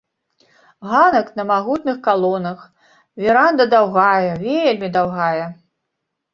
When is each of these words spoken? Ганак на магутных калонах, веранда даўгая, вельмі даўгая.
Ганак 0.93 1.27
на 1.39 1.43
магутных 1.51 1.97
калонах, 2.09 2.59
веранда 3.27 3.63
даўгая, 3.77 4.33
вельмі 4.49 4.93
даўгая. 4.99 5.45